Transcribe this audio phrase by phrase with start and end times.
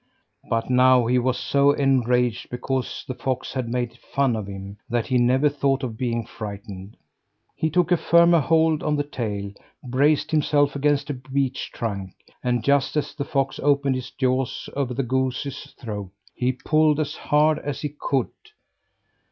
[0.49, 5.05] But now he was so enraged because the fox had made fun of him, that
[5.05, 6.97] he never thought of being frightened.
[7.55, 9.51] He took a firmer hold on the tail,
[9.87, 14.95] braced himself against a beech trunk; and just as the fox opened his jaws over
[14.95, 18.29] the goose's throat, he pulled as hard as he could.